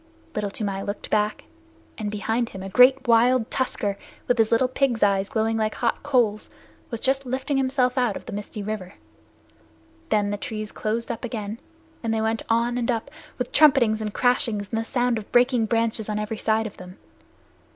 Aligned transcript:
Little 0.33 0.49
Toomai 0.49 0.81
looked 0.81 1.11
back, 1.11 1.43
and 1.95 2.09
behind 2.09 2.49
him 2.49 2.63
a 2.63 2.69
great 2.69 3.07
wild 3.07 3.51
tusker 3.51 3.99
with 4.27 4.39
his 4.39 4.51
little 4.51 4.67
pig's 4.67 5.03
eyes 5.03 5.29
glowing 5.29 5.57
like 5.57 5.75
hot 5.75 6.01
coals 6.01 6.49
was 6.89 6.99
just 6.99 7.23
lifting 7.23 7.57
himself 7.57 7.99
out 7.99 8.17
of 8.17 8.25
the 8.25 8.33
misty 8.33 8.63
river. 8.63 8.95
Then 10.09 10.31
the 10.31 10.37
trees 10.37 10.71
closed 10.71 11.11
up 11.11 11.23
again, 11.23 11.59
and 12.01 12.11
they 12.11 12.19
went 12.19 12.41
on 12.49 12.79
and 12.79 12.89
up, 12.89 13.11
with 13.37 13.51
trumpetings 13.51 14.01
and 14.01 14.11
crashings, 14.11 14.69
and 14.71 14.81
the 14.81 14.85
sound 14.85 15.19
of 15.19 15.31
breaking 15.31 15.67
branches 15.67 16.09
on 16.09 16.17
every 16.17 16.39
side 16.39 16.65
of 16.65 16.77
them. 16.77 16.97